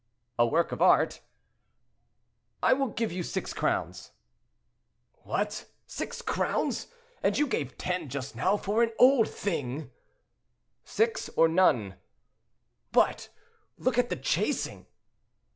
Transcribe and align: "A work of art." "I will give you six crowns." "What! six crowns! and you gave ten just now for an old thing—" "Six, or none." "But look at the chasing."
"A 0.39 0.47
work 0.47 0.71
of 0.71 0.81
art." 0.81 1.21
"I 2.63 2.73
will 2.73 2.87
give 2.87 3.11
you 3.11 3.21
six 3.21 3.53
crowns." 3.53 4.13
"What! 5.21 5.67
six 5.85 6.23
crowns! 6.23 6.87
and 7.21 7.37
you 7.37 7.45
gave 7.45 7.77
ten 7.77 8.09
just 8.09 8.35
now 8.35 8.57
for 8.57 8.81
an 8.81 8.93
old 8.97 9.29
thing—" 9.29 9.91
"Six, 10.83 11.29
or 11.37 11.47
none." 11.47 11.97
"But 12.91 13.29
look 13.77 13.99
at 13.99 14.09
the 14.09 14.15
chasing." 14.15 14.87